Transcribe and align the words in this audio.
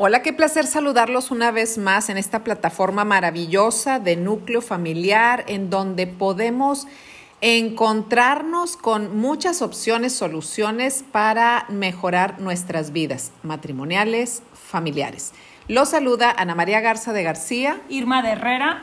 Hola, 0.00 0.22
qué 0.22 0.32
placer 0.32 0.64
saludarlos 0.64 1.32
una 1.32 1.50
vez 1.50 1.76
más 1.76 2.08
en 2.08 2.18
esta 2.18 2.44
plataforma 2.44 3.04
maravillosa 3.04 3.98
de 3.98 4.14
núcleo 4.14 4.62
familiar 4.62 5.42
en 5.48 5.70
donde 5.70 6.06
podemos 6.06 6.86
encontrarnos 7.40 8.76
con 8.76 9.16
muchas 9.16 9.60
opciones, 9.60 10.12
soluciones 10.14 11.04
para 11.10 11.66
mejorar 11.68 12.40
nuestras 12.40 12.92
vidas 12.92 13.32
matrimoniales, 13.42 14.44
familiares. 14.54 15.32
Los 15.66 15.88
saluda 15.88 16.30
Ana 16.30 16.54
María 16.54 16.80
Garza 16.80 17.12
de 17.12 17.24
García. 17.24 17.80
Irma 17.88 18.22
de 18.22 18.30
Herrera. 18.30 18.82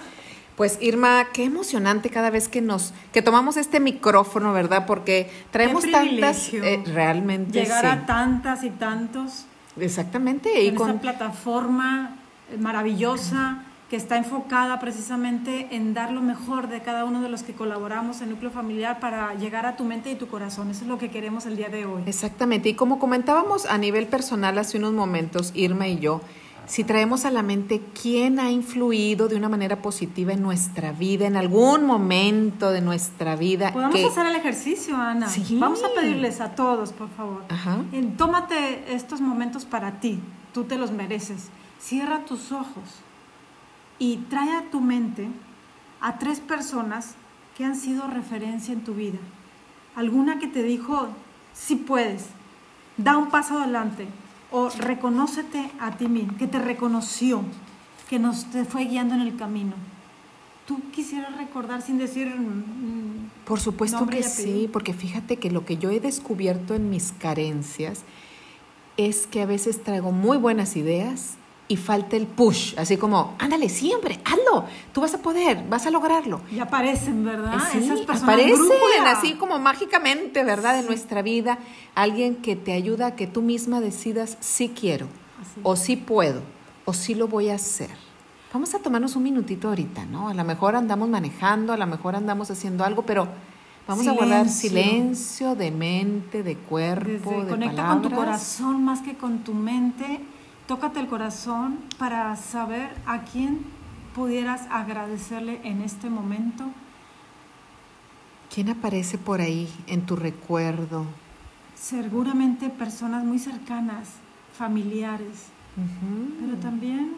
Pues 0.57 0.77
Irma, 0.82 1.27
qué 1.32 1.45
emocionante 1.45 2.09
cada 2.09 2.29
vez 2.29 2.49
que 2.49 2.59
nos 2.59 2.93
que 3.13 3.21
tomamos 3.21 3.55
este 3.55 3.79
micrófono, 3.79 4.52
¿verdad? 4.52 4.85
Porque 4.85 5.32
traemos 5.52 5.90
tantas 5.90 6.54
eh, 6.54 6.84
realmente 6.85 7.62
llegar 7.62 7.85
a 7.85 8.05
tantas 8.05 8.66
y 8.66 8.70
tantos 8.70 9.45
Exactamente. 9.79 10.63
y 10.63 10.73
con 10.73 10.89
esta 10.89 11.02
plataforma 11.02 12.17
maravillosa 12.59 13.63
que 13.89 13.95
está 13.95 14.17
enfocada 14.17 14.79
precisamente 14.79 15.67
en 15.71 15.93
dar 15.93 16.11
lo 16.11 16.21
mejor 16.21 16.67
de 16.67 16.81
cada 16.81 17.05
uno 17.05 17.21
de 17.21 17.29
los 17.29 17.43
que 17.43 17.53
colaboramos 17.53 18.21
en 18.21 18.31
Núcleo 18.31 18.49
Familiar 18.49 18.99
para 18.99 19.35
llegar 19.35 19.67
a 19.67 19.76
tu 19.76 19.84
mente 19.84 20.09
y 20.09 20.15
tu 20.15 20.27
corazón. 20.27 20.71
Eso 20.71 20.82
es 20.82 20.87
lo 20.87 20.98
que 20.98 21.12
queremos 21.12 21.45
el 21.45 21.55
día 21.55 21.70
de 21.70 21.85
hoy. 21.85 22.04
Exactamente. 22.07 22.70
Y 22.70 22.73
como 22.73 22.98
comentábamos 22.98 23.67
a 23.67 23.77
nivel 23.77 24.07
personal 24.07 24.57
hace 24.57 24.79
unos 24.79 24.93
momentos, 24.93 25.51
Irma 25.54 25.87
y 25.87 25.99
yo, 25.99 26.21
si 26.68 26.84
traemos 26.84 27.26
a 27.26 27.32
la 27.32 27.44
mente 27.44 27.82
quién 27.99 28.40
ha 28.40 28.52
influido 28.52 29.27
de 29.27 29.35
una 29.35 29.49
manera 29.49 29.82
positiva 29.82 30.34
en 30.34 30.41
nuestra 30.41 30.91
vida, 30.91 31.27
en 31.27 31.38
algún 31.38 31.85
momento 31.85 32.72
de 32.72 32.82
nuestra 32.82 33.35
vida. 33.35 33.72
Podemos 33.72 34.04
hacer 34.04 34.26
el 34.26 34.35
ejercicio, 34.35 34.96
Ana. 34.96 35.30
Sí. 35.30 35.57
Vamos 35.60 35.84
a 35.84 35.94
pedirles 35.94 36.41
a 36.41 36.55
todos, 36.55 36.94
por 36.94 37.10
favor. 37.10 37.44
Ajá. 37.49 37.77
tómate 38.18 38.94
estos 38.94 39.22
momentos 39.22 39.66
para 39.66 39.99
ti. 39.99 40.20
Tú 40.54 40.63
te 40.63 40.77
los 40.77 40.91
mereces. 40.91 41.49
Cierra 41.80 42.26
tus 42.26 42.52
ojos 42.52 42.84
y 44.00 44.18
trae 44.29 44.55
a 44.55 44.70
tu 44.72 44.82
mente 44.82 45.27
a 46.02 46.18
tres 46.18 46.40
personas 46.40 47.16
que 47.57 47.66
han 47.66 47.76
sido 47.76 48.07
referencia 48.07 48.74
en 48.74 48.84
tu 48.84 48.94
vida. 48.94 49.20
Alguna 49.96 50.40
que 50.40 50.48
te 50.48 50.62
dijo, 50.62 51.07
sí 51.54 51.76
puedes, 51.76 52.27
da 52.98 53.18
un 53.18 53.29
paso 53.29 53.60
adelante, 53.60 54.07
o 54.55 54.70
reconócete 54.70 55.70
a 55.81 55.98
ti 55.98 56.07
mismo, 56.07 56.37
que 56.37 56.48
te 56.48 56.59
reconoció, 56.59 57.41
que 58.09 58.20
nos 58.20 58.45
te 58.45 58.63
fue 58.63 58.85
guiando 58.85 59.13
en 59.13 59.20
el 59.20 59.35
camino. 59.35 59.73
¿Tú 60.65 60.79
quisieras 60.93 61.35
recordar 61.35 61.81
sin 61.81 61.98
decir... 61.98 62.27
Mm, 62.34 63.31
Por 63.43 63.59
supuesto 63.59 64.07
que 64.07 64.23
sí, 64.23 64.69
porque 64.72 64.94
fíjate 64.94 65.35
que 65.35 65.51
lo 65.51 65.66
que 65.66 65.75
yo 65.75 65.89
he 65.89 66.00
descubierto 66.00 66.73
en 66.73 66.89
mis 66.89 67.11
carencias 67.11 68.03
es 68.95 69.28
que 69.28 69.41
a 69.41 69.45
veces 69.45 69.83
traigo 69.83 70.13
muy 70.13 70.38
buenas 70.38 70.78
ideas 70.78 71.35
y 71.68 71.78
falta 71.78 72.16
el 72.16 72.28
push, 72.28 72.75
así 72.78 72.97
como, 72.97 73.35
ándale, 73.40 73.69
siempre, 73.69 74.19
hazlo, 74.24 74.66
tú 74.94 75.02
vas 75.02 75.16
a 75.16 75.22
poder, 75.22 75.63
vas 75.68 75.85
a 75.88 75.91
lograrlo. 75.91 76.41
Y 76.52 76.59
aparecen, 76.59 77.25
¿verdad? 77.25 77.59
Sí, 77.72 77.80
Esas 77.80 78.02
personas 78.02 78.24
aparecen 78.24 79.07
así 79.07 79.34
como 79.34 79.57
mágicamente, 79.57 80.44
¿verdad? 80.44 80.80
En 80.80 80.85
nuestra 80.85 81.24
vida, 81.24 81.57
alguien 81.96 82.35
que 82.35 82.56
te 82.56 82.73
ayuda 82.73 83.07
a 83.07 83.16
que 83.16 83.25
tú 83.25 83.41
misma 83.41 83.81
decidas 83.81 84.38
si 84.41 84.69
quiero, 84.69 85.07
o 85.63 85.75
si 85.75 85.95
puedo, 85.95 86.41
o 86.85 86.94
si 86.94 87.16
lo 87.16 87.28
voy 87.28 87.50
a 87.50 87.56
hacer. 87.56 87.89
Vamos 88.53 88.73
a 88.75 88.79
tomarnos 88.79 89.16
un 89.16 89.23
minutito 89.23 89.69
ahorita, 89.69 90.06
¿no? 90.06 90.29
A 90.29 90.34
lo 90.35 90.44
mejor 90.44 90.75
andamos 90.75 91.09
manejando, 91.09 91.73
a 91.73 91.78
lo 91.78 91.88
mejor 91.88 92.16
andamos 92.16 92.51
haciendo 92.51 92.85
algo, 92.85 93.01
pero 93.01 93.28
vamos 93.88 94.07
a 94.07 94.12
guardar 94.12 94.50
silencio 94.50 95.56
de 95.56 95.72
mente, 95.72 96.44
de 96.44 96.56
cuerpo, 96.56 97.44
de 97.44 97.50
conecta 97.50 97.88
con 97.88 98.01
tu 98.03 98.12
corazón 98.12 98.84
más 98.85 99.01
que 99.01 99.18
con 99.18 99.39
tu 99.39 99.53
mente 99.53 100.22
Tócate 100.67 100.99
el 100.99 101.05
corazón 101.07 101.77
para 101.99 102.35
saber 102.35 102.89
a 103.05 103.21
quién 103.21 103.59
pudieras 104.15 104.63
agradecerle 104.71 105.59
en 105.63 105.83
este 105.83 106.09
momento. 106.09 106.65
¿Quién 108.51 108.69
aparece 108.69 109.19
por 109.19 109.41
ahí 109.41 109.69
en 109.85 110.07
tu 110.07 110.15
recuerdo? 110.15 111.05
Seguramente 111.75 112.69
personas 112.69 113.23
muy 113.23 113.37
cercanas, 113.37 114.09
familiares, 114.57 115.49
pero 116.39 116.57
también 116.57 117.13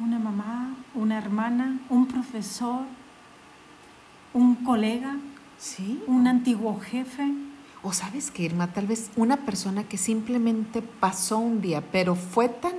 una 0.00 0.18
mamá, 0.18 0.74
una 0.94 1.18
hermana, 1.18 1.78
un 1.88 2.08
profesor, 2.08 2.80
un 4.34 4.56
colega, 4.56 5.16
¿Sí? 5.56 6.02
un 6.08 6.26
antiguo 6.26 6.80
jefe 6.80 7.32
o 7.82 7.92
sabes 7.92 8.30
que, 8.30 8.42
Irma, 8.42 8.72
tal 8.72 8.86
vez 8.86 9.10
una 9.16 9.38
persona 9.38 9.84
que 9.84 9.96
simplemente 9.96 10.82
pasó 10.82 11.38
un 11.38 11.60
día, 11.60 11.82
pero 11.92 12.14
fue 12.14 12.48
tan 12.48 12.74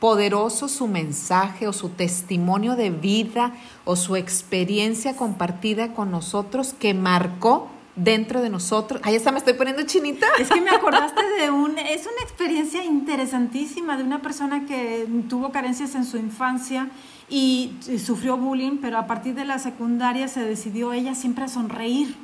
poderoso 0.00 0.68
su 0.68 0.86
mensaje 0.86 1.68
o 1.68 1.72
su 1.72 1.90
testimonio 1.90 2.74
de 2.74 2.90
vida 2.90 3.52
o 3.84 3.96
su 3.96 4.16
experiencia 4.16 5.14
compartida 5.14 5.92
con 5.92 6.10
nosotros 6.10 6.74
que 6.78 6.94
marcó 6.94 7.68
dentro 7.96 8.40
de 8.40 8.48
nosotros. 8.48 9.00
Ahí 9.04 9.14
está, 9.14 9.30
me 9.30 9.38
estoy 9.38 9.54
poniendo 9.54 9.82
chinita. 9.82 10.26
Es 10.38 10.48
que 10.48 10.60
me 10.60 10.70
acordaste 10.70 11.22
de 11.38 11.50
un, 11.50 11.78
es 11.78 12.02
una 12.02 12.22
experiencia 12.22 12.82
interesantísima 12.82 13.96
de 13.96 14.04
una 14.04 14.22
persona 14.22 14.64
que 14.66 15.06
tuvo 15.28 15.52
carencias 15.52 15.94
en 15.94 16.04
su 16.04 16.16
infancia 16.16 16.88
y, 17.28 17.76
sufrió 18.04 18.36
bullying, 18.36 18.78
pero 18.80 18.98
a 18.98 19.06
partir 19.06 19.34
de 19.34 19.44
la 19.44 19.58
secundaria 19.58 20.28
se 20.28 20.40
decidió 20.40 20.92
ella 20.92 21.14
siempre 21.14 21.44
a 21.44 21.48
sonreír, 21.48 22.16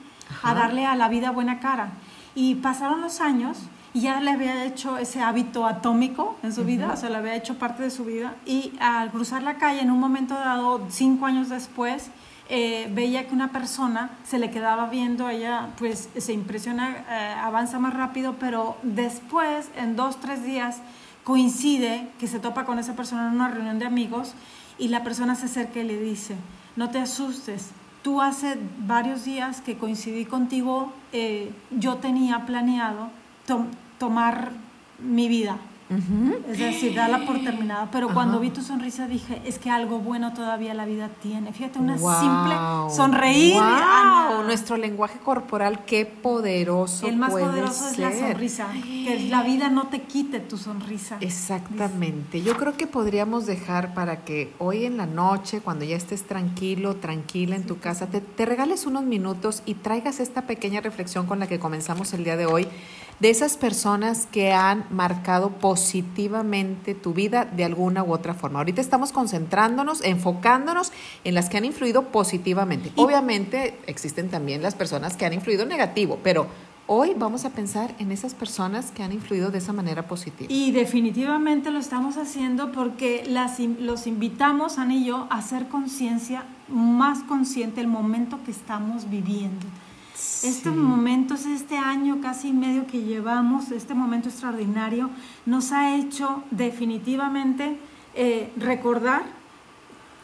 a 0.43 0.55
darle 0.55 0.87
a 0.87 0.97
la 0.97 1.09
vida 1.09 1.31
buena 1.31 1.61
cara. 1.61 1.93
Y 2.37 2.57
pasaron 2.57 3.01
los 3.01 3.21
años 3.21 3.59
y 3.95 4.03
ya 4.03 4.21
le 4.21 4.31
había 4.31 4.65
hecho 4.67 4.99
ese 4.99 5.23
hábito 5.23 5.65
atómico 5.65 6.37
en 6.43 6.53
su 6.53 6.65
vida, 6.65 6.93
o 6.93 6.97
sea, 6.99 7.09
le 7.09 7.17
había 7.17 7.35
hecho 7.35 7.59
parte 7.59 7.83
de 7.83 7.91
su 7.91 8.05
vida. 8.05 8.35
Y 8.45 8.75
al 8.79 9.11
cruzar 9.11 9.43
la 9.43 9.57
calle, 9.57 9.81
en 9.81 9.91
un 9.91 9.99
momento 9.99 10.35
dado, 10.35 10.87
cinco 10.91 11.25
años 11.25 11.49
después, 11.49 12.11
eh, 12.51 12.91
veía 12.93 13.27
que 13.27 13.35
una 13.35 13.53
persona 13.53 14.11
se 14.23 14.39
le 14.39 14.51
quedaba 14.51 14.91
viendo, 14.91 15.31
ella 15.31 15.71
pues 15.79 16.11
se 16.17 16.33
impresiona, 16.35 17.05
eh, 17.09 17.35
avanza 17.43 17.79
más 17.79 17.95
rápido, 17.95 18.37
pero 18.39 18.77
después, 18.83 19.71
en 19.77 19.97
dos, 19.97 20.21
tres 20.21 20.45
días, 20.45 20.83
coincide 21.25 22.09
que 22.21 22.29
se 22.29 22.39
topa 22.39 22.67
con 22.67 22.79
esa 22.79 22.95
persona 22.95 23.29
en 23.29 23.35
una 23.35 23.49
reunión 23.49 23.79
de 23.79 23.87
amigos 23.87 24.35
y 24.79 24.89
la 24.89 25.03
persona 25.03 25.35
se 25.35 25.47
acerca 25.47 25.81
y 25.81 25.85
le 25.85 25.99
dice, 25.99 26.37
no 26.77 26.91
te 26.91 26.99
asustes, 26.99 27.71
Tú 28.07 28.23
hace 28.23 28.57
varios 28.87 29.25
días 29.25 29.61
que 29.61 29.77
coincidí 29.77 30.27
contigo, 30.27 30.93
eh, 31.13 31.51
yo 31.73 31.97
tenía 31.97 32.47
planeado 32.47 33.11
tomar 33.99 34.53
mi 35.01 35.27
vida. 35.27 35.59
Es 35.89 36.59
decir, 36.59 36.95
darla 36.95 37.25
por 37.25 37.39
terminada. 37.43 37.89
Pero 37.91 38.13
cuando 38.13 38.41
vi 38.41 38.51
tu 38.51 38.63
sonrisa 38.63 39.07
dije, 39.07 39.41
es 39.45 39.59
que 39.59 39.71
algo 39.71 40.01
bueno 40.01 40.33
todavía 40.35 40.75
la 40.75 40.85
vida 40.85 41.11
tiene. 41.23 41.53
Fíjate, 41.53 41.79
una 41.79 41.97
simple 41.97 42.95
sonreír. 42.95 43.55
Wow. 43.55 44.43
Nuestro 44.45 44.77
lenguaje 44.77 45.19
corporal, 45.19 45.85
qué 45.85 46.05
poderoso. 46.05 47.07
El 47.07 47.17
más 47.17 47.31
poderoso 47.31 47.89
es 47.89 47.99
la 47.99 48.13
sonrisa. 48.13 48.67
Que 48.73 49.29
la 49.31 49.43
vida 49.43 49.69
no 49.69 49.87
te 49.89 50.03
quite 50.03 50.41
tu 50.41 50.57
sonrisa. 50.57 51.19
Exactamente. 51.21 52.43
Yo 52.43 52.57
creo 52.57 52.77
que 52.77 52.87
podríamos 52.87 53.47
dejar 53.47 53.95
para 53.95 54.25
que 54.25 54.53
hoy 54.59 54.85
en 54.85 54.97
la 54.97 55.07
noche, 55.07 55.61
cuando 55.61 55.85
ya 55.85 55.97
estés 55.97 56.25
tranquilo, 56.25 56.97
tranquila 56.97 57.55
en 57.55 57.65
tu 57.65 57.79
casa, 57.79 58.07
te, 58.07 58.21
te 58.21 58.45
regales 58.45 58.87
unos 58.87 59.05
minutos 59.05 59.63
y 59.67 59.75
traigas 59.75 60.21
esta 60.21 60.43
pequeña 60.43 60.81
reflexión 60.81 61.27
con 61.27 61.39
la 61.39 61.47
que 61.47 61.59
comenzamos 61.59 62.13
el 62.13 62.25
día 62.25 62.37
de 62.37 62.47
hoy 62.47 62.67
de 63.21 63.31
esas 63.31 63.57
personas 63.57 64.27
que 64.27 64.53
han 64.53 64.85
marcado 64.91 65.51
positivamente 65.51 66.95
tu 66.95 67.15
vida 67.15 67.45
de 67.45 67.65
alguna 67.65 68.05
u 68.05 68.13
otra 68.13 68.35
forma. 68.35 68.59
Ahorita 68.59 68.81
estamos 68.81 69.13
concentrándonos, 69.13 70.03
enfocándonos 70.05 70.93
en 71.25 71.35
las 71.35 71.49
que 71.49 71.57
han 71.57 71.65
influido 71.65 72.09
positivamente. 72.09 72.93
Obviamente 72.97 73.79
existen 73.87 74.29
también 74.29 74.63
las 74.63 74.75
personas 74.75 75.17
que 75.17 75.25
han 75.25 75.33
influido 75.33 75.65
negativo, 75.65 76.19
pero 76.23 76.47
hoy 76.87 77.15
vamos 77.17 77.45
a 77.45 77.51
pensar 77.51 77.95
en 77.99 78.13
esas 78.13 78.35
personas 78.35 78.91
que 78.91 79.03
han 79.03 79.13
influido 79.13 79.51
de 79.51 79.59
esa 79.59 79.73
manera 79.73 80.07
positiva. 80.07 80.53
Y 80.53 80.73
definitivamente 80.73 81.71
lo 81.71 81.79
estamos 81.79 82.19
haciendo 82.19 82.71
porque 82.71 83.25
las, 83.27 83.59
los 83.59 84.07
invitamos, 84.07 84.79
Ana 84.79 84.95
y 84.95 85.07
yo, 85.07 85.27
a 85.31 85.39
hacer 85.39 85.69
conciencia, 85.69 86.45
más 86.69 87.21
consciente 87.21 87.81
el 87.81 87.89
momento 87.89 88.39
que 88.45 88.51
estamos 88.51 89.09
viviendo 89.09 89.67
estos 90.43 90.75
momentos, 90.75 91.47
este 91.47 91.77
año 91.77 92.21
casi 92.23 92.53
medio 92.53 92.87
que 92.87 93.03
llevamos, 93.03 93.71
este 93.71 93.95
momento 93.95 94.29
extraordinario, 94.29 95.11
nos 95.45 95.73
ha 95.73 95.97
hecho 95.97 96.43
definitivamente 96.51 97.79
eh, 98.15 98.53
recordar 98.57 99.25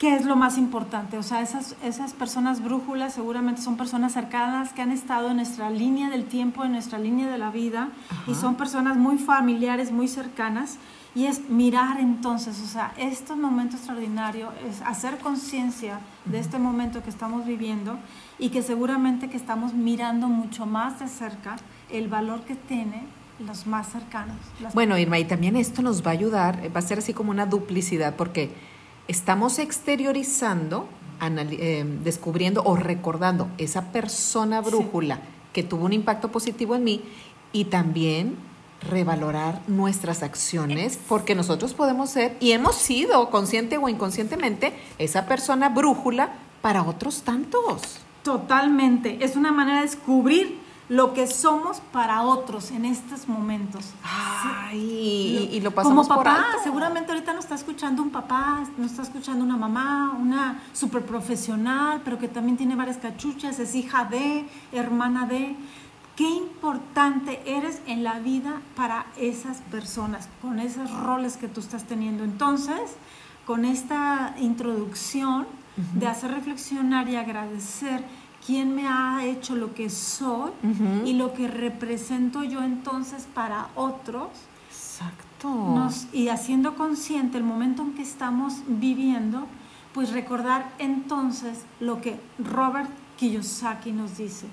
¿qué 0.03 0.17
es 0.17 0.25
lo 0.25 0.35
más 0.35 0.59
importante? 0.59 1.17
O 1.17 1.23
sea, 1.23 1.43
esas, 1.43 1.77
esas 1.81 2.12
personas 2.12 2.61
brújulas 2.61 3.15
seguramente 3.15 3.62
son 3.62 3.77
personas 3.77 4.12
cercanas 4.12 4.73
que 4.73 4.83
han 4.83 4.91
estado 4.91 5.31
en 5.31 5.37
nuestra 5.37 5.71
línea 5.71 6.11
del 6.11 6.25
tiempo, 6.25 6.65
en 6.65 6.73
nuestra 6.73 6.99
línea 6.99 7.29
de 7.29 7.39
la 7.39 7.53
vida, 7.53 7.91
y 8.27 8.35
son 8.35 8.56
personas 8.56 8.97
muy 8.97 9.19
familiares, 9.19 9.93
muy 9.93 10.09
cercanas. 10.09 10.79
Y 11.14 11.26
es 11.26 11.49
mirar 11.50 12.00
entonces, 12.00 12.59
o 12.64 12.67
sea, 12.67 12.94
este 12.97 13.35
momento 13.35 13.76
extraordinario 13.76 14.50
es 14.67 14.81
hacer 14.81 15.19
conciencia 15.19 16.00
de 16.25 16.38
este 16.38 16.59
momento 16.59 17.03
que 17.03 17.11
estamos 17.11 17.44
viviendo 17.44 17.99
y 18.38 18.49
que 18.49 18.62
seguramente 18.62 19.29
que 19.29 19.37
estamos 19.37 19.75
mirando 19.75 20.29
mucho 20.29 20.64
más 20.64 21.00
de 21.00 21.09
cerca 21.09 21.56
el 21.91 22.09
valor 22.09 22.41
que 22.43 22.55
tiene 22.55 23.03
los 23.47 23.67
más 23.67 23.91
cercanos. 23.91 24.37
Bueno, 24.73 24.97
Irma, 24.97 25.19
y 25.19 25.25
también 25.25 25.56
esto 25.56 25.82
nos 25.82 26.05
va 26.05 26.11
a 26.11 26.14
ayudar, 26.14 26.75
va 26.75 26.79
a 26.79 26.82
ser 26.82 26.99
así 26.99 27.12
como 27.12 27.31
una 27.31 27.44
duplicidad, 27.44 28.17
porque 28.17 28.50
estamos 29.08 29.58
exteriorizando, 29.58 30.88
eh, 31.20 31.85
descubriendo 32.03 32.62
o 32.65 32.76
recordando 32.76 33.49
esa 33.58 33.93
persona 33.93 34.61
brújula 34.61 35.20
que 35.53 35.62
tuvo 35.62 35.85
un 35.85 35.93
impacto 35.93 36.32
positivo 36.32 36.75
en 36.75 36.85
mí 36.85 37.03
y 37.53 37.67
también 37.67 38.37
revalorar 38.88 39.61
nuestras 39.69 40.23
acciones, 40.23 40.99
porque 41.08 41.34
nosotros 41.34 41.75
podemos 41.75 42.11
ser, 42.11 42.37
y 42.40 42.52
hemos 42.52 42.76
sido, 42.76 43.31
consciente 43.31 43.79
o 43.79 43.88
inconscientemente, 43.88 44.75
esa 44.99 45.26
persona 45.26 45.69
brújula 45.69 46.31
para 46.61 46.82
otros 46.82 47.23
tantos. 47.23 47.99
Totalmente, 48.23 49.25
es 49.25 49.37
una 49.37 49.52
manera 49.52 49.79
de 49.79 49.87
descubrir 49.87 50.62
lo 50.88 51.14
que 51.14 51.26
somos 51.26 51.81
para 51.93 52.23
otros 52.23 52.70
en 52.70 52.84
estos 52.84 53.26
momentos. 53.26 53.94
Ay, 54.05 55.49
y, 55.50 55.61
lo 55.61 55.70
pasamos 55.70 56.06
Como 56.06 56.23
papá, 56.23 56.44
seguramente 56.62 57.12
ahorita 57.12 57.32
nos 57.32 57.44
está 57.44 57.55
escuchando 57.55 58.02
un 58.02 58.11
papá, 58.11 58.62
nos 58.76 58.90
está 58.90 59.02
escuchando 59.02 59.43
una 59.44 59.56
mamá, 59.56 60.17
una 60.20 60.62
super 60.75 61.02
profesional, 61.02 62.02
pero 62.05 62.19
que 62.19 62.29
también 62.29 62.56
tiene 62.56 62.76
varias 62.76 62.99
cachuchas, 62.99 63.58
es 63.58 63.75
hija 63.75 64.05
de, 64.05 64.44
hermana 64.73 65.26
de 65.26 65.56
qué 66.23 66.31
importante 66.31 67.43
eres 67.47 67.83
en 67.89 68.05
la 68.05 68.21
vida 68.21 68.63
para 68.77 69.07
esas 69.17 69.57
personas, 69.73 70.29
con 70.41 70.61
esos 70.61 70.89
roles 71.01 71.37
que 71.37 71.49
tú 71.49 71.59
estás 71.59 71.83
teniendo. 71.83 72.23
Entonces, 72.23 72.93
con 73.45 73.65
esta 73.65 74.37
introducción 74.39 75.49
de 75.95 76.07
hacer 76.07 76.31
reflexionar 76.31 77.09
y 77.09 77.17
agradecer 77.17 78.05
quién 78.47 78.73
me 78.73 78.87
ha 78.87 79.25
hecho 79.25 79.57
lo 79.57 79.75
que 79.75 79.91
soy 79.91 80.53
y 81.05 81.15
lo 81.15 81.35
que 81.35 81.49
represento 81.49 82.45
yo 82.45 82.63
entonces 82.63 83.27
para 83.35 83.71
otros. 83.75 84.29
Exacto. 84.71 85.91
y 86.13 86.29
haciendo 86.29 86.77
consciente 86.77 87.37
el 87.37 87.43
momento 87.43 87.83
en 87.83 87.95
que 87.95 88.03
estamos 88.03 88.63
viviendo, 88.69 89.49
pues 89.93 90.13
recordar 90.13 90.71
entonces 90.79 91.65
lo 91.81 92.01
que 92.01 92.21
Robert 92.39 92.91
Kiyosaki 93.17 93.91
nos 93.91 94.19
dice 94.19 94.47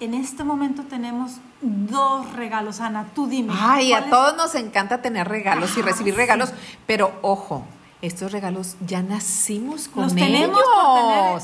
en 0.00 0.14
este 0.14 0.44
momento 0.44 0.82
tenemos 0.84 1.32
dos 1.60 2.32
regalos. 2.32 2.80
Ana, 2.80 3.06
tú 3.14 3.26
dime. 3.26 3.52
Ay, 3.56 3.92
a 3.92 4.08
todos 4.08 4.36
nos 4.36 4.54
encanta 4.54 5.02
tener 5.02 5.28
regalos 5.28 5.76
y 5.76 5.82
recibir 5.82 6.16
regalos, 6.16 6.52
pero 6.86 7.12
ojo, 7.20 7.64
estos 8.00 8.32
regalos 8.32 8.76
ya 8.86 9.02
nacimos 9.02 9.88
con 9.88 10.04
Los 10.04 10.14
tenemos 10.14 10.58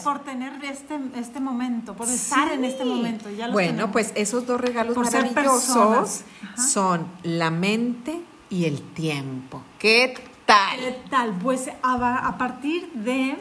por 0.03 0.21
tener, 0.21 0.65
este, 0.65 0.99
este 1.17 1.39
momento, 1.39 1.95
por 1.95 2.09
estar 2.09 2.51
en 2.51 2.65
este 2.65 2.85
momento. 2.85 3.29
bueno, 3.53 3.93
pues 3.93 4.13
esos 4.15 4.47
dos 4.47 4.59
regalos 4.59 4.97
maravillosos 4.97 6.23
son 6.57 7.07
la 7.23 7.51
mente 7.51 8.21
y 8.49 8.65
el 8.65 8.81
tiempo. 8.81 9.63
¿Qué 9.79 10.15
tal? 10.47 10.79
¿Qué 10.79 10.99
tal? 11.11 11.35
Pues 11.43 11.69
a, 11.83 12.27
a 12.27 12.39
partir 12.39 12.91
de 12.95 13.37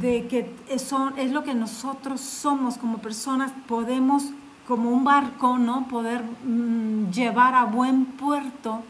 de 0.00 0.26
que 0.26 0.78
son, 0.78 1.18
es 1.18 1.32
lo 1.32 1.44
que 1.44 1.54
nosotros 1.54 2.20
somos 2.20 2.76
como 2.76 2.98
personas, 2.98 3.52
podemos 3.68 4.32
como 4.66 4.90
un 4.90 5.04
barco, 5.04 5.58
¿no? 5.58 5.86
Poder 5.86 6.22
mm, 6.22 7.10
llevar 7.12 7.54
a 7.54 7.64
buen 7.64 8.04
puerto, 8.04 8.82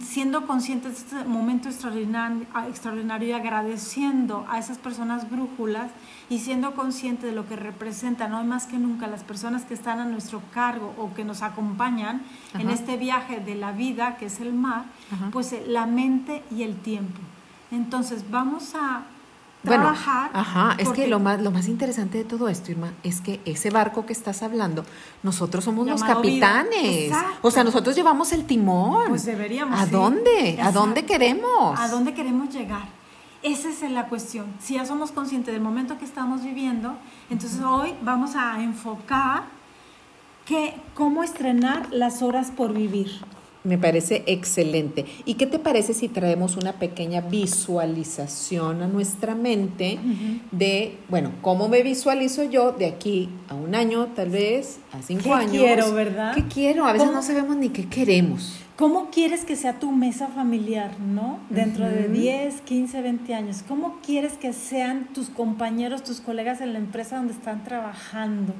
siendo 0.00 0.44
conscientes 0.44 0.92
de 0.92 1.18
este 1.18 1.28
momento 1.28 1.68
extraordinario, 1.68 2.46
extraordinario 2.68 3.28
y 3.28 3.32
agradeciendo 3.32 4.44
a 4.50 4.58
esas 4.58 4.78
personas 4.78 5.30
brújulas 5.30 5.92
y 6.28 6.40
siendo 6.40 6.74
consciente 6.74 7.28
de 7.28 7.32
lo 7.32 7.46
que 7.46 7.54
representan, 7.54 8.32
no 8.32 8.42
más 8.42 8.66
que 8.66 8.78
nunca 8.78 9.06
las 9.06 9.22
personas 9.22 9.64
que 9.64 9.74
están 9.74 10.00
a 10.00 10.04
nuestro 10.04 10.42
cargo 10.52 10.92
o 10.98 11.14
que 11.14 11.24
nos 11.24 11.42
acompañan 11.42 12.22
en 12.54 12.68
este 12.68 12.96
viaje 12.96 13.38
de 13.38 13.54
la 13.54 13.70
vida, 13.70 14.16
que 14.16 14.26
es 14.26 14.40
el 14.40 14.52
mar, 14.52 14.84
pues 15.30 15.52
eh, 15.52 15.64
la 15.68 15.86
mente 15.86 16.42
y 16.50 16.64
el 16.64 16.74
tiempo. 16.74 17.20
Entonces 17.70 18.28
vamos 18.30 18.74
a 18.74 19.04
trabajar. 19.62 20.30
ajá, 20.32 20.74
es 20.78 20.88
que 20.90 21.06
lo 21.06 21.20
más, 21.20 21.40
lo 21.40 21.50
más 21.50 21.68
interesante 21.68 22.18
de 22.18 22.24
todo 22.24 22.48
esto, 22.48 22.70
Irma, 22.70 22.92
es 23.02 23.20
que 23.20 23.40
ese 23.44 23.70
barco 23.70 24.06
que 24.06 24.12
estás 24.12 24.42
hablando, 24.42 24.84
nosotros 25.22 25.64
somos 25.64 25.86
los 25.86 26.02
capitanes. 26.02 27.12
O 27.42 27.50
sea, 27.50 27.64
nosotros 27.64 27.94
llevamos 27.96 28.32
el 28.32 28.44
timón. 28.44 29.08
Pues 29.08 29.24
deberíamos. 29.24 29.80
¿A 29.80 29.86
dónde? 29.86 30.58
¿A 30.62 30.72
dónde 30.72 31.04
queremos? 31.04 31.78
¿A 31.78 31.88
dónde 31.88 32.14
queremos 32.14 32.50
llegar? 32.50 32.98
Esa 33.42 33.68
es 33.68 33.82
la 33.90 34.06
cuestión. 34.08 34.46
Si 34.58 34.74
ya 34.74 34.84
somos 34.84 35.12
conscientes 35.12 35.54
del 35.54 35.62
momento 35.62 35.96
que 35.98 36.04
estamos 36.04 36.42
viviendo, 36.42 36.96
entonces 37.30 37.60
hoy 37.60 37.94
vamos 38.02 38.34
a 38.34 38.62
enfocar 38.62 39.44
que, 40.44 40.74
cómo 40.94 41.22
estrenar 41.22 41.92
las 41.92 42.22
horas 42.22 42.50
por 42.50 42.72
vivir. 42.72 43.20
Me 43.64 43.76
parece 43.76 44.22
excelente. 44.26 45.04
¿Y 45.24 45.34
qué 45.34 45.46
te 45.46 45.58
parece 45.58 45.92
si 45.92 46.08
traemos 46.08 46.56
una 46.56 46.74
pequeña 46.74 47.20
visualización 47.20 48.82
a 48.82 48.86
nuestra 48.86 49.34
mente 49.34 49.98
de, 50.52 50.96
bueno, 51.08 51.32
cómo 51.42 51.68
me 51.68 51.82
visualizo 51.82 52.44
yo 52.44 52.72
de 52.72 52.86
aquí 52.86 53.28
a 53.48 53.54
un 53.54 53.74
año, 53.74 54.06
tal 54.14 54.30
vez, 54.30 54.78
a 54.92 55.02
cinco 55.02 55.34
años? 55.34 55.52
¿Qué 55.52 55.58
quiero, 55.58 55.92
verdad? 55.92 56.34
¿Qué 56.34 56.44
quiero? 56.44 56.86
A 56.86 56.92
veces 56.92 57.10
no 57.12 57.22
sabemos 57.22 57.56
ni 57.56 57.70
qué 57.70 57.88
queremos. 57.88 58.64
¿Cómo 58.76 59.10
quieres 59.10 59.44
que 59.44 59.56
sea 59.56 59.80
tu 59.80 59.90
mesa 59.90 60.28
familiar, 60.28 61.00
no? 61.00 61.40
Dentro 61.50 61.88
de 61.88 62.08
10, 62.08 62.60
15, 62.60 63.02
20 63.02 63.34
años. 63.34 63.64
¿Cómo 63.66 63.98
quieres 64.06 64.34
que 64.34 64.52
sean 64.52 65.08
tus 65.12 65.30
compañeros, 65.30 66.04
tus 66.04 66.20
colegas 66.20 66.60
en 66.60 66.72
la 66.74 66.78
empresa 66.78 67.16
donde 67.16 67.32
están 67.32 67.64
trabajando? 67.64 68.54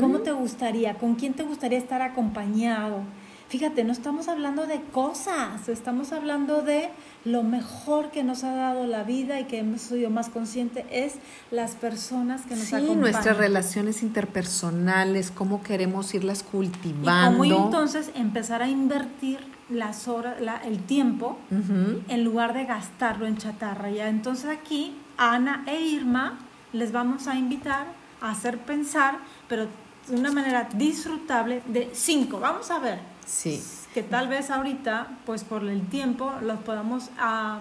¿Cómo 0.00 0.20
te 0.20 0.32
gustaría? 0.32 0.94
¿Con 0.94 1.14
quién 1.14 1.34
te 1.34 1.42
gustaría 1.42 1.76
estar 1.76 2.00
acompañado? 2.00 3.02
Fíjate, 3.50 3.82
no 3.82 3.90
estamos 3.90 4.28
hablando 4.28 4.68
de 4.68 4.80
cosas, 4.80 5.68
estamos 5.68 6.12
hablando 6.12 6.62
de 6.62 6.88
lo 7.24 7.42
mejor 7.42 8.12
que 8.12 8.22
nos 8.22 8.44
ha 8.44 8.54
dado 8.54 8.86
la 8.86 9.02
vida 9.02 9.40
y 9.40 9.44
que 9.46 9.58
hemos 9.58 9.80
sido 9.80 10.08
más 10.08 10.28
conscientes 10.28 10.84
es 10.92 11.14
las 11.50 11.72
personas 11.72 12.42
que 12.42 12.54
nos 12.54 12.66
sí, 12.66 12.76
acompañan. 12.76 13.00
nuestras 13.00 13.36
relaciones 13.36 14.04
interpersonales, 14.04 15.32
cómo 15.32 15.64
queremos 15.64 16.14
irlas 16.14 16.44
cultivando. 16.44 17.44
Y 17.44 17.50
cómo 17.50 17.64
entonces 17.64 18.12
empezar 18.14 18.62
a 18.62 18.68
invertir 18.68 19.40
las 19.68 20.06
horas, 20.06 20.36
el 20.64 20.78
tiempo, 20.84 21.36
en 21.50 22.22
lugar 22.22 22.54
de 22.54 22.66
gastarlo 22.66 23.26
en 23.26 23.36
chatarra. 23.36 23.90
Ya 23.90 24.08
entonces 24.08 24.48
aquí 24.48 24.94
Ana 25.16 25.64
e 25.66 25.80
Irma 25.80 26.38
les 26.72 26.92
vamos 26.92 27.26
a 27.26 27.34
invitar 27.34 27.88
a 28.20 28.30
hacer 28.30 28.58
pensar, 28.58 29.18
pero 29.48 29.66
de 30.06 30.14
una 30.14 30.30
manera 30.30 30.68
disfrutable 30.72 31.62
de 31.66 31.90
cinco. 31.92 32.38
Vamos 32.38 32.70
a 32.70 32.78
ver 32.78 33.09
Sí. 33.26 33.62
Que 33.94 34.02
tal 34.02 34.28
vez 34.28 34.50
ahorita, 34.50 35.18
pues 35.26 35.44
por 35.44 35.64
el 35.64 35.86
tiempo, 35.88 36.32
los 36.42 36.58
podamos 36.60 37.10
ah, 37.18 37.60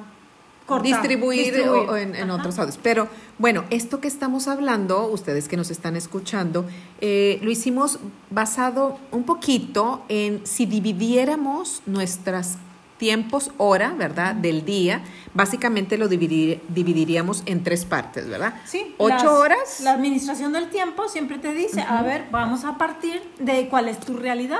distribuir, 0.77 1.55
en, 1.55 2.29
otros 2.29 2.59
audios. 2.59 2.77
Pero 2.81 3.07
bueno, 3.39 3.63
esto 3.69 3.99
que 3.99 4.07
estamos 4.07 4.47
hablando, 4.47 5.07
ustedes 5.07 5.47
que 5.47 5.57
nos 5.57 5.71
están 5.71 5.95
escuchando, 5.95 6.65
eh, 7.01 7.39
lo 7.41 7.49
hicimos 7.49 7.99
basado 8.29 8.99
un 9.11 9.23
poquito 9.23 10.03
en 10.09 10.45
si 10.45 10.65
dividiéramos 10.65 11.81
nuestros 11.87 12.57
tiempos 12.99 13.51
hora, 13.57 13.95
¿verdad? 13.97 14.35
Del 14.35 14.65
día, 14.65 15.01
básicamente 15.33 15.97
lo 15.97 16.07
dividiríamos 16.07 17.43
en 17.45 17.63
tres 17.63 17.85
partes, 17.85 18.27
¿verdad? 18.27 18.53
Sí. 18.65 18.93
Ocho 18.97 19.39
horas. 19.39 19.79
La 19.79 19.93
administración 19.93 20.51
del 20.51 20.69
tiempo 20.69 21.07
siempre 21.07 21.39
te 21.39 21.53
dice, 21.53 21.81
a 21.81 22.03
ver, 22.03 22.25
vamos 22.29 22.65
a 22.65 22.77
partir 22.77 23.23
de 23.39 23.69
cuál 23.69 23.87
es 23.87 23.99
tu 23.99 24.17
realidad. 24.17 24.59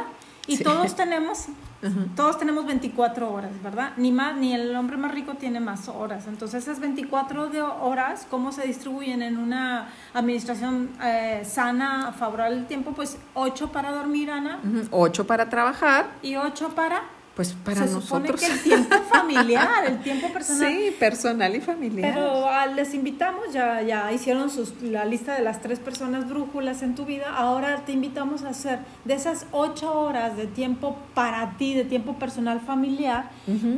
Y 0.49 0.57
todos 0.63 0.95
tenemos, 0.95 1.45
todos 2.15 2.37
tenemos 2.37 2.65
24 2.65 3.31
horas, 3.31 3.51
¿verdad? 3.63 3.91
Ni 3.97 4.11
más, 4.11 4.35
ni 4.35 4.53
el 4.53 4.75
hombre 4.75 4.97
más 4.97 5.13
rico 5.13 5.35
tiene 5.35 5.59
más 5.59 5.87
horas. 5.87 6.25
Entonces 6.27 6.63
esas 6.63 6.79
24 6.79 7.49
de 7.49 7.61
horas, 7.61 8.25
¿cómo 8.29 8.51
se 8.51 8.63
distribuyen 8.63 9.21
en 9.21 9.37
una 9.37 9.89
administración 10.13 10.89
eh, 11.03 11.43
sana, 11.45 12.13
favorable 12.17 12.57
al 12.57 12.67
tiempo? 12.67 12.91
Pues 12.91 13.17
8 13.33 13.71
para 13.71 13.91
dormir, 13.91 14.31
Ana. 14.31 14.59
8 14.91 15.27
para 15.27 15.49
trabajar. 15.49 16.07
Y 16.21 16.35
8 16.35 16.69
para 16.75 17.03
pues 17.35 17.53
para 17.53 17.87
Se 17.87 17.93
nosotros. 17.93 18.07
Supone 18.07 18.33
que 18.33 18.45
el 18.45 18.63
tiempo 18.63 18.95
familiar, 19.09 19.85
el 19.85 20.01
tiempo 20.01 20.29
personal. 20.29 20.71
Sí, 20.71 20.95
personal 20.99 21.55
y 21.55 21.61
familiar. 21.61 22.13
Pero 22.13 22.47
ah, 22.47 22.65
les 22.67 22.93
invitamos, 22.93 23.53
ya, 23.53 23.81
ya 23.81 24.11
hicieron 24.11 24.49
sus, 24.49 24.81
la 24.81 25.05
lista 25.05 25.35
de 25.35 25.43
las 25.43 25.61
tres 25.61 25.79
personas 25.79 26.27
brújulas 26.27 26.81
en 26.81 26.95
tu 26.95 27.05
vida. 27.05 27.33
Ahora 27.35 27.85
te 27.85 27.91
invitamos 27.91 28.43
a 28.43 28.49
hacer 28.49 28.79
de 29.05 29.13
esas 29.13 29.45
ocho 29.51 29.93
horas 29.99 30.35
de 30.37 30.47
tiempo 30.47 30.97
para 31.13 31.57
ti, 31.57 31.73
de 31.73 31.85
tiempo 31.85 32.15
personal 32.15 32.59
familiar, 32.59 33.29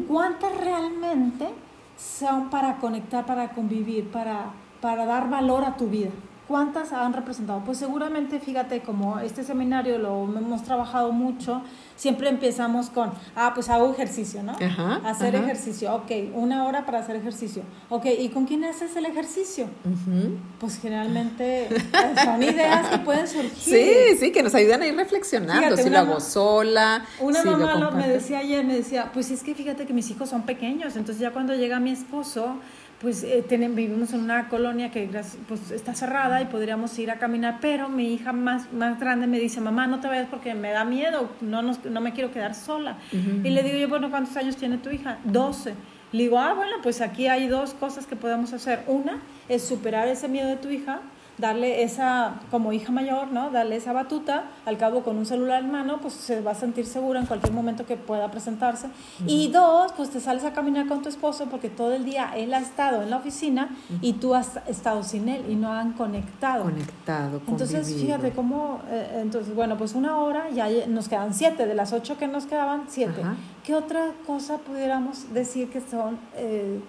¿cuántas 0.07 0.55
realmente 0.57 1.49
son 1.97 2.49
para 2.49 2.77
conectar, 2.77 3.25
para 3.25 3.49
convivir, 3.49 4.09
para, 4.09 4.51
para 4.81 5.05
dar 5.05 5.29
valor 5.29 5.63
a 5.63 5.77
tu 5.77 5.87
vida. 5.87 6.11
¿Cuántas 6.51 6.91
han 6.91 7.13
representado? 7.13 7.61
Pues 7.65 7.77
seguramente, 7.77 8.37
fíjate, 8.41 8.81
como 8.81 9.19
este 9.19 9.41
seminario 9.41 9.97
lo 9.97 10.25
hemos 10.37 10.63
trabajado 10.63 11.13
mucho, 11.13 11.61
siempre 11.95 12.27
empezamos 12.27 12.89
con, 12.89 13.13
ah, 13.37 13.53
pues 13.55 13.69
hago 13.69 13.89
ejercicio, 13.89 14.43
¿no? 14.43 14.51
Ajá, 14.61 14.99
hacer 15.05 15.33
ajá. 15.33 15.45
ejercicio, 15.45 15.95
ok, 15.95 16.11
una 16.33 16.65
hora 16.65 16.85
para 16.85 16.99
hacer 16.99 17.15
ejercicio. 17.15 17.63
Ok, 17.87 18.05
¿y 18.19 18.27
con 18.27 18.45
quién 18.45 18.65
haces 18.65 18.93
el 18.97 19.05
ejercicio? 19.05 19.63
Ujú. 19.85 20.35
Pues 20.59 20.77
generalmente 20.77 21.67
eh, 21.73 21.81
son 22.21 22.43
ideas 22.43 22.85
que 22.89 22.97
pueden 22.97 23.29
surgir. 23.29 23.51
Sí, 23.53 24.17
sí, 24.19 24.31
que 24.33 24.43
nos 24.43 24.53
ayudan 24.53 24.81
a 24.81 24.87
ir 24.87 24.95
reflexionando. 24.97 25.53
Fíjate, 25.63 25.83
si 25.83 25.89
lo 25.89 25.99
hago 25.99 26.19
sola, 26.19 27.05
Una 27.21 27.43
si 27.43 27.47
mamá 27.47 27.75
lo- 27.75 27.91
me 27.93 28.09
decía 28.09 28.39
ayer, 28.39 28.65
me 28.65 28.75
decía, 28.75 29.09
pues 29.13 29.31
es 29.31 29.41
que 29.41 29.55
fíjate 29.55 29.85
que 29.85 29.93
mis 29.93 30.09
hijos 30.11 30.27
son 30.27 30.41
pequeños, 30.41 30.97
entonces 30.97 31.19
ya 31.21 31.31
cuando 31.31 31.55
llega 31.55 31.79
mi 31.79 31.91
esposo, 31.91 32.57
pues 33.01 33.23
eh, 33.23 33.43
vivimos 33.49 34.13
en 34.13 34.21
una 34.21 34.47
colonia 34.47 34.91
que 34.91 35.09
pues, 35.47 35.71
está 35.71 35.95
cerrada 35.95 36.39
y 36.41 36.45
podríamos 36.45 36.97
ir 36.99 37.09
a 37.09 37.15
caminar, 37.17 37.57
pero 37.59 37.89
mi 37.89 38.13
hija 38.13 38.31
más, 38.31 38.71
más 38.71 38.99
grande 38.99 39.25
me 39.27 39.39
dice, 39.39 39.59
mamá, 39.59 39.87
no 39.87 39.99
te 39.99 40.07
vayas 40.07 40.27
porque 40.29 40.53
me 40.53 40.69
da 40.71 40.85
miedo, 40.85 41.31
no, 41.41 41.61
nos- 41.63 41.83
no 41.83 41.99
me 42.01 42.13
quiero 42.13 42.31
quedar 42.31 42.53
sola. 42.53 42.97
Y 43.11 43.49
le 43.49 43.63
digo 43.63 43.77
yo, 43.79 43.89
bueno, 43.89 44.09
¿cuántos 44.11 44.37
años 44.37 44.55
tiene 44.55 44.77
tu 44.77 44.89
hija? 44.91 45.17
12. 45.23 45.73
Le 46.11 46.23
digo, 46.23 46.37
ah, 46.39 46.53
bueno, 46.53 46.73
pues 46.83 47.01
aquí 47.01 47.27
hay 47.27 47.47
dos 47.47 47.73
cosas 47.73 48.05
que 48.05 48.15
podemos 48.15 48.53
hacer. 48.53 48.83
Una 48.87 49.19
es 49.49 49.63
superar 49.63 50.07
ese 50.07 50.27
miedo 50.27 50.47
de 50.49 50.57
tu 50.57 50.69
hija, 50.69 50.99
darle 51.41 51.83
esa, 51.83 52.35
como 52.51 52.71
hija 52.71 52.91
mayor, 52.91 53.31
¿no? 53.31 53.49
Darle 53.49 53.75
esa 53.75 53.91
batuta, 53.91 54.45
al 54.65 54.77
cabo 54.77 55.03
con 55.03 55.17
un 55.17 55.25
celular 55.25 55.63
en 55.63 55.71
mano, 55.71 55.99
pues 55.99 56.13
se 56.13 56.39
va 56.39 56.51
a 56.51 56.55
sentir 56.55 56.85
segura 56.85 57.19
en 57.19 57.25
cualquier 57.25 57.51
momento 57.51 57.85
que 57.85 57.97
pueda 57.97 58.31
presentarse. 58.31 58.87
Y 59.27 59.49
dos, 59.49 59.91
pues 59.97 60.11
te 60.11 60.19
sales 60.21 60.45
a 60.45 60.53
caminar 60.53 60.87
con 60.87 61.01
tu 61.01 61.09
esposo 61.09 61.47
porque 61.47 61.69
todo 61.69 61.93
el 61.93 62.05
día 62.05 62.31
él 62.37 62.53
ha 62.53 62.59
estado 62.59 63.01
en 63.01 63.09
la 63.09 63.17
oficina 63.17 63.69
y 64.01 64.13
tú 64.13 64.35
has 64.35 64.59
estado 64.67 65.03
sin 65.03 65.27
él 65.27 65.43
y 65.49 65.55
no 65.55 65.73
han 65.73 65.93
conectado. 65.93 66.63
Conectado, 66.63 67.41
Entonces, 67.47 67.87
convivido. 67.87 68.05
fíjate 68.05 68.31
cómo, 68.31 68.79
eh, 68.89 69.19
entonces, 69.21 69.53
bueno, 69.55 69.77
pues 69.77 69.95
una 69.95 70.17
hora, 70.19 70.49
ya 70.51 70.67
nos 70.87 71.09
quedan 71.09 71.33
siete, 71.33 71.65
de 71.65 71.73
las 71.73 71.91
ocho 71.91 72.17
que 72.17 72.27
nos 72.27 72.45
quedaban, 72.45 72.83
siete. 72.87 73.21
Ajá. 73.21 73.35
¿Qué 73.63 73.75
otra 73.75 74.11
cosa 74.27 74.57
pudiéramos 74.57 75.33
decir 75.33 75.69
que 75.69 75.81
son 75.81 76.17
eh, 76.35 76.79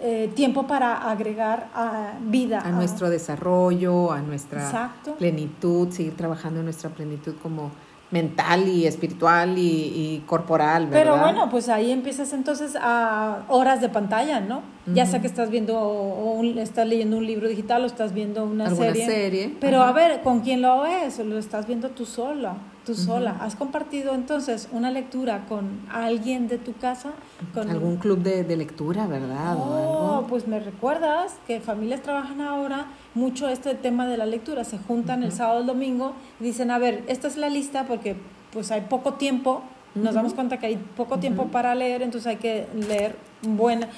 eh, 0.00 0.30
tiempo 0.34 0.66
para 0.66 1.10
agregar 1.10 1.68
a 1.74 2.12
vida? 2.20 2.60
a 2.60 2.70
nuestro 2.70 3.10
desarrollo, 3.10 4.12
a 4.12 4.20
nuestra 4.20 4.64
Exacto. 4.64 5.14
plenitud, 5.14 5.90
seguir 5.90 6.16
trabajando 6.16 6.60
en 6.60 6.66
nuestra 6.66 6.90
plenitud 6.90 7.34
como 7.42 7.70
mental 8.10 8.66
y 8.66 8.86
espiritual 8.86 9.56
y, 9.56 9.62
y 9.62 10.24
corporal, 10.26 10.86
¿verdad? 10.86 11.00
Pero 11.00 11.18
bueno, 11.18 11.48
pues 11.48 11.68
ahí 11.68 11.92
empiezas 11.92 12.32
entonces 12.32 12.76
a 12.80 13.44
horas 13.48 13.80
de 13.80 13.88
pantalla, 13.88 14.40
¿no? 14.40 14.62
Ya 14.94 15.06
sea 15.06 15.20
que 15.20 15.26
estás 15.26 15.50
viendo 15.50 15.78
o 15.78 16.32
un- 16.34 16.58
estás 16.58 16.86
leyendo 16.86 17.16
un 17.16 17.26
libro 17.26 17.48
digital 17.48 17.82
o 17.82 17.86
estás 17.86 18.12
viendo 18.12 18.44
una 18.44 18.66
Alguna 18.66 18.88
serie. 18.88 19.06
serie, 19.06 19.56
Pero 19.60 19.80
ajá. 19.82 19.90
a 19.90 19.92
ver, 19.92 20.20
¿con 20.22 20.40
quién 20.40 20.62
lo 20.62 20.82
ves? 20.82 21.18
¿O 21.18 21.24
lo 21.24 21.38
estás 21.38 21.66
viendo 21.66 21.90
tú 21.90 22.04
sola? 22.06 22.54
Tú 22.86 22.94
sola. 22.94 23.36
¿Has 23.40 23.56
compartido 23.56 24.14
entonces 24.14 24.68
una 24.72 24.90
lectura 24.90 25.44
con 25.48 25.80
alguien 25.92 26.48
de 26.48 26.58
tu 26.58 26.72
casa? 26.74 27.10
Con 27.54 27.68
algún 27.70 27.96
club 27.98 28.18
de, 28.22 28.42
de 28.42 28.56
lectura, 28.56 29.06
¿verdad? 29.06 29.56
O 29.56 29.60
Oh, 29.60 30.14
algo. 30.16 30.26
pues 30.28 30.48
me 30.48 30.58
recuerdas 30.60 31.34
que 31.46 31.60
familias 31.60 32.00
trabajan 32.02 32.40
ahora 32.40 32.86
mucho 33.14 33.48
este 33.48 33.74
tema 33.74 34.06
de 34.06 34.16
la 34.16 34.26
lectura. 34.26 34.64
Se 34.64 34.78
juntan 34.78 35.22
el 35.22 35.30
sábado, 35.32 35.60
el 35.60 35.66
domingo 35.66 36.14
y 36.40 36.44
dicen, 36.44 36.70
a 36.70 36.78
ver, 36.78 37.04
esta 37.06 37.28
es 37.28 37.36
la 37.36 37.48
lista 37.50 37.84
porque 37.86 38.16
pues 38.52 38.70
hay 38.72 38.80
poco 38.82 39.14
tiempo. 39.14 39.62
Nos 39.94 40.14
damos 40.14 40.34
cuenta 40.34 40.58
que 40.58 40.66
hay 40.66 40.76
poco 40.96 41.18
tiempo 41.18 41.46
para 41.48 41.74
leer, 41.74 42.02
entonces 42.02 42.26
hay 42.28 42.36
que 42.36 42.66
leer 42.88 43.16
buena. 43.42 43.88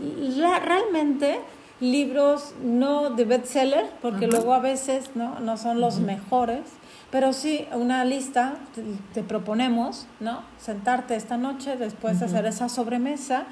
La- 0.00 0.58
realmente 0.60 1.40
libros 1.80 2.54
no 2.62 3.10
de 3.10 3.24
bestseller, 3.24 3.90
porque 4.02 4.26
luego 4.26 4.52
a 4.54 4.58
veces 4.58 5.10
no, 5.14 5.38
no 5.40 5.56
son 5.56 5.80
los 5.80 6.00
mejores, 6.00 6.62
pero 7.10 7.32
sí 7.32 7.66
una 7.72 8.04
lista 8.04 8.56
te, 8.74 8.82
te 9.14 9.22
proponemos, 9.22 10.06
¿no? 10.20 10.42
Sentarte 10.58 11.14
esta 11.14 11.36
noche, 11.36 11.76
después 11.76 12.20
hacer 12.20 12.46
esa 12.46 12.68
sobremesa 12.68 13.44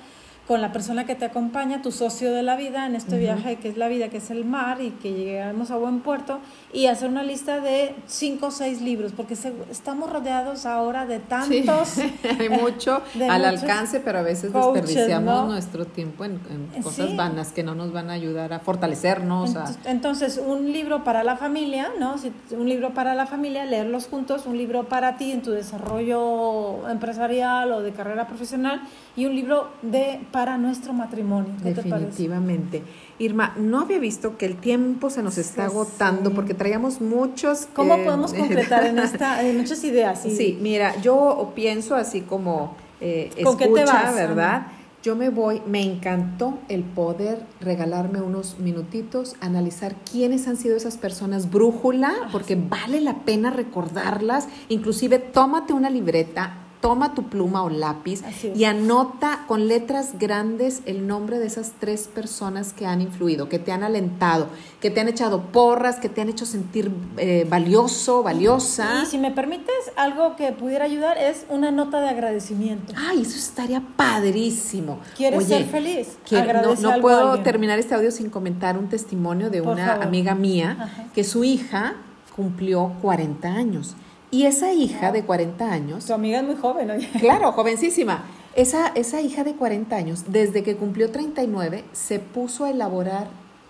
con 0.47 0.61
la 0.63 0.71
persona 0.71 1.05
que 1.07 1.17
te 1.17 1.25
acompaña, 1.25 1.83
tu 1.83 1.91
socio 1.91 2.33
de 2.33 2.43
la 2.45 2.55
vida 2.55 2.87
en 2.87 2.95
este 2.95 3.19
viaje 3.19 3.57
que 3.57 3.69
es 3.69 3.77
la 3.77 3.89
vida, 3.89 4.09
que 4.11 4.19
es 4.19 4.31
el 4.31 4.45
mar 4.45 4.81
y 4.81 4.91
que 4.91 5.13
lleguemos 5.13 5.73
a 5.73 5.77
buen 5.77 6.01
puerto 6.01 6.39
y 6.73 6.87
hacer 6.87 7.09
una 7.11 7.25
lista 7.25 7.59
de 7.61 7.95
cinco 8.07 8.47
o 8.47 8.51
seis 8.53 8.81
libros, 8.81 9.11
porque 9.17 9.35
se- 9.35 9.53
estamos 9.71 10.09
rodeados 10.13 10.65
ahora 10.65 11.05
de 11.05 11.17
Sí, 11.19 11.23
tantos 11.29 11.99
hay 12.39 12.49
mucho 12.49 13.03
de 13.15 13.29
al 13.29 13.45
alcance, 13.45 13.99
pero 13.99 14.19
a 14.21 14.23
veces 14.23 14.53
coaches, 14.53 14.85
desperdiciamos 14.85 15.35
¿no? 15.35 15.47
nuestro 15.53 15.85
tiempo 15.85 16.25
en, 16.25 16.33
en 16.49 16.69
Eh, 16.77 16.83
cosas 16.83 17.11
sí. 17.11 17.17
vanas 17.17 17.53
que 17.53 17.65
no 17.65 17.75
nos 17.75 17.93
van 17.93 18.11
a 18.11 18.13
ayudar 18.13 18.53
a 18.53 18.61
fortalecernos. 18.61 19.57
a- 19.57 19.65
Ent- 19.67 19.77
Entonces, 19.87 20.41
un 20.45 20.73
libro 20.73 21.03
para 21.03 21.25
la 21.25 21.37
familia, 21.37 21.89
¿no? 21.99 22.15
Un 22.53 22.69
libro 22.69 22.95
para 22.95 23.15
la 23.15 23.27
familia, 23.27 23.65
leerlos 23.65 24.07
juntos, 24.07 24.47
un 24.47 24.57
libro 24.57 24.85
para 24.85 25.17
ti 25.17 25.33
en 25.33 25.43
tu 25.43 25.51
desarrollo 25.51 26.89
empresarial 26.89 27.73
o 27.73 27.83
de 27.83 27.93
carrera 27.93 28.27
profesional 28.27 28.81
y 29.17 29.27
un 29.27 29.35
libro 29.35 29.71
de 29.83 30.21
para 30.37 30.59
nuestro 30.59 30.93
matrimonio. 30.93 31.55
¿Qué 31.63 31.73
te 31.73 31.77
parece? 31.77 32.09
Definitivamente. 32.09 32.83
Irma, 33.19 33.55
no 33.57 33.81
había 33.81 33.99
visto 33.99 34.37
que 34.37 34.45
el 34.45 34.57
tiempo 34.57 35.09
se 35.09 35.23
nos 35.23 35.39
está 35.39 35.67
Sí, 35.67 35.75
agotando 35.75 36.29
sí. 36.29 36.37
porque 36.37 36.53
traíamos 36.53 37.01
muchos... 37.01 37.69
¿Cómo 37.73 37.95
eh, 37.95 38.05
podemos 38.05 38.35
concretar 38.39 38.85
en 38.85 38.99
esta 38.99 39.43
en 39.43 39.57
muchas 39.57 39.83
ideas? 39.83 40.21
Sí, 40.21 40.59
mira, 40.61 40.95
yo 41.01 41.53
pienso 41.55 41.95
así 41.95 42.21
como 42.21 42.77
eh, 43.01 43.31
¿Con 43.43 43.57
qué 43.57 43.65
te 43.69 43.81
escucha, 43.81 44.03
vas, 44.03 44.15
¿verdad? 44.15 44.55
Ana? 44.57 44.73
Yo 45.03 45.17
me 45.17 45.31
voy, 45.31 45.63
me 45.67 45.81
encantó 45.81 46.59
el 46.69 46.83
poder 46.83 47.47
regalarme 47.63 48.21
unos 48.21 48.59
minutitos, 48.59 49.37
analizar 49.41 49.95
quiénes 50.13 50.47
han 50.49 50.59
sido 50.59 50.77
esas 50.77 50.99
personas 50.99 51.51
brújula, 51.51 52.13
porque 52.31 52.57
vale 52.57 53.01
la 53.01 53.21
pena 53.21 53.49
recordarlas. 53.51 54.49
Inclusive 54.69 55.19
tómate 55.19 55.73
una 55.73 55.89
libreta, 55.89 56.66
toma 56.87 57.15
tu 57.15 57.25
pluma 57.25 57.65
o 57.65 57.69
lápiz 57.69 58.23
y 58.55 58.63
anota 58.63 59.41
con 59.49 59.67
letras 59.67 60.21
grandes 60.21 60.83
el 60.87 61.09
nombre 61.09 61.41
de 61.41 61.47
esas 61.49 61.73
tres 61.81 62.07
personas 62.07 62.73
que 62.73 62.87
han 62.87 63.01
influido, 63.01 63.49
que 63.49 63.59
te 63.59 63.73
han 63.73 63.83
alentado, 63.83 64.47
que 64.81 64.91
te 64.93 65.01
han 65.01 65.09
echado 65.09 65.47
porras, 65.51 65.97
que 65.97 66.09
te 66.09 66.21
han 66.21 66.29
hecho 66.29 66.47
sentir 66.47 66.93
eh, 67.17 67.45
valioso, 67.51 68.23
valiosa. 68.23 69.03
Y 69.03 69.07
si 69.07 69.19
me 69.19 69.33
permites, 69.33 69.75
algo 69.97 70.37
que 70.37 70.53
pudiera 70.53 70.85
ayudar 70.85 71.19
es 71.19 71.45
una 71.51 71.73
nota 71.73 72.01
de 72.01 72.09
agradecimiento. 72.09 72.93
Ay, 72.97 73.23
eso 73.23 73.37
estaría 73.37 73.83
padrísimo. 73.97 75.01
¿Quieres 75.17 75.41
Oye, 75.41 75.49
ser 75.49 75.65
feliz? 75.67 76.17
quiero- 76.29 76.63
no- 76.63 76.75
no, 76.77 77.01
puedo 77.01 77.41
terminar 77.43 77.81
este 77.81 77.97
audio 77.97 78.13
sin 78.13 78.31
comentar 78.31 78.79
un 78.79 78.89
testimonio 78.89 79.51
de 79.51 79.61
Por 79.61 79.73
una 79.73 79.87
favor. 79.87 80.05
amiga 80.05 80.37
mía 80.37 80.77
Ajá. 80.81 81.05
que 81.13 81.25
su 81.25 81.43
hija 81.43 81.95
cumplió 82.37 82.93
40 83.03 83.49
años. 83.49 83.97
Y 84.31 84.45
esa 84.45 84.73
hija 84.73 85.13
de 85.13 85.23
40 85.23 85.71
años, 85.73 86.05
Tu 86.07 86.13
amiga 86.13 86.39
es 86.41 86.45
muy 86.47 86.57
joven, 86.57 86.91
oye. 86.91 87.09
claro, 87.21 87.53
jovencísima, 87.53 88.25
esa, 88.55 88.89
esa 88.89 89.21
hija 89.21 89.45
de 89.45 89.55
40 89.55 89.95
años, 89.97 90.25
desde 90.29 90.63
que 90.63 90.77
cumplió 90.77 91.11
39, 91.11 91.85
se 91.93 92.19
puso 92.19 92.65
a 92.65 92.71
elaborar 92.71 93.29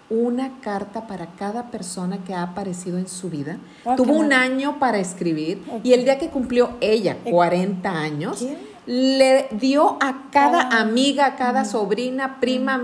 una 0.08 0.60
carta 0.60 1.08
para 1.08 1.26
cada 1.34 1.70
persona 1.72 2.18
que 2.24 2.32
ha 2.32 2.42
aparecido 2.42 2.96
en 2.96 3.08
su 3.08 3.28
vida. 3.28 3.58
Ah, 3.84 3.96
Tuvo 3.96 4.12
un 4.12 4.32
año 4.32 4.78
para 4.78 4.98
escribir 4.98 5.60
y 5.82 5.92
el 5.94 6.04
día 6.04 6.18
que 6.18 6.28
cumplió 6.28 6.70
ella 6.80 7.16
Eh, 7.24 7.30
40 7.32 7.90
años, 7.90 8.38
¿quién? 8.38 8.56
Le 8.86 9.48
dio 9.50 9.96
a 10.00 10.30
cada 10.30 10.60
Ah. 10.70 10.80
amiga, 10.80 11.26
a 11.26 11.36
cada 11.36 11.64
sobrina, 11.64 12.38
prima, 12.40 12.74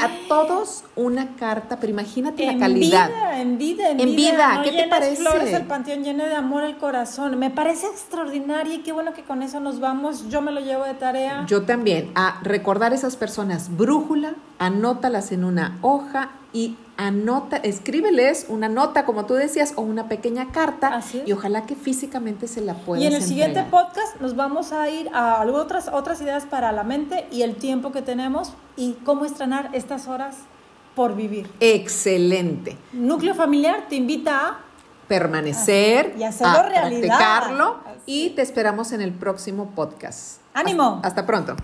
a 0.00 0.08
todos 0.28 0.84
una 0.96 1.36
carta, 1.36 1.76
pero 1.78 1.92
imagínate 1.92 2.46
la 2.46 2.52
En 2.52 2.58
calidad. 2.58 3.08
vida, 3.08 3.40
en 3.40 3.58
vida, 3.58 3.90
en, 3.90 4.00
En 4.00 4.16
vida. 4.16 4.32
vida, 4.32 4.54
No 4.56 4.62
¿qué 4.62 4.72
te 4.72 4.88
parece? 4.88 5.16
flores 5.16 5.52
el 5.52 5.64
panteón 5.66 6.04
lleno 6.04 6.24
de 6.24 6.34
amor 6.34 6.64
el 6.64 6.76
corazón. 6.78 7.38
Me 7.38 7.50
parece 7.50 7.86
extraordinario 7.86 8.72
y 8.74 8.78
qué 8.78 8.92
bueno 8.92 9.12
que 9.12 9.22
con 9.22 9.42
eso 9.42 9.60
nos 9.60 9.78
vamos. 9.78 10.28
Yo 10.30 10.40
me 10.40 10.52
lo 10.52 10.60
llevo 10.60 10.84
de 10.84 10.94
tarea. 10.94 11.44
Yo 11.46 11.62
también, 11.62 12.10
a 12.14 12.40
recordar 12.42 12.92
esas 12.94 13.16
personas, 13.16 13.76
brújula, 13.76 14.34
anótalas 14.58 15.32
en 15.32 15.44
una 15.44 15.76
hoja 15.82 16.30
y 16.52 16.76
anota, 16.96 17.56
escríbeles 17.56 18.46
una 18.48 18.68
nota, 18.68 19.04
como 19.04 19.24
tú 19.26 19.34
decías, 19.34 19.72
o 19.76 19.82
una 19.82 20.08
pequeña 20.08 20.52
carta, 20.52 20.88
Así 20.88 21.22
y 21.24 21.32
ojalá 21.32 21.66
que 21.66 21.74
físicamente 21.74 22.46
se 22.46 22.60
la 22.60 22.74
puedas 22.74 23.02
y 23.02 23.06
en 23.06 23.14
el 23.14 23.22
siguiente 23.22 23.62
podcast 23.70 24.20
nos 24.20 24.36
vamos 24.36 24.72
a 24.72 24.88
ir 24.90 25.08
a 25.14 25.42
otras, 25.46 25.88
otras 25.88 26.20
ideas 26.20 26.44
para 26.44 26.72
la 26.72 26.84
mente 26.84 27.26
y 27.30 27.42
el 27.42 27.56
tiempo 27.56 27.92
que 27.92 28.02
tenemos 28.02 28.52
y 28.76 28.94
cómo 29.04 29.24
estrenar 29.24 29.70
estas 29.72 30.06
horas 30.08 30.36
por 30.94 31.16
vivir. 31.16 31.50
Excelente. 31.60 32.76
Núcleo 32.92 33.34
familiar 33.34 33.86
te 33.88 33.96
invita 33.96 34.48
a 34.48 34.60
Permanecer, 35.08 36.14
Y 36.18 36.22
hacerlo 36.22 36.60
a 36.60 36.62
realidad. 36.62 37.18
practicarlo 37.18 37.80
Así 37.84 38.00
y 38.06 38.30
te 38.30 38.42
esperamos 38.42 38.92
en 38.92 39.02
el 39.02 39.12
próximo 39.12 39.70
podcast. 39.74 40.40
¡Ánimo! 40.54 40.96
hasta 40.96 41.08
hasta 41.08 41.26
pronto. 41.26 41.56